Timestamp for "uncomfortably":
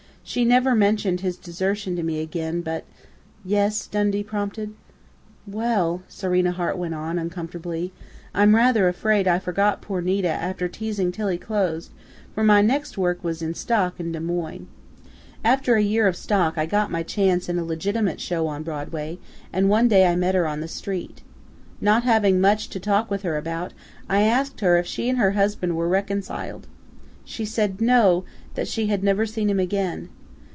7.19-7.91